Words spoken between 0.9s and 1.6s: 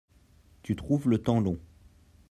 le temps long.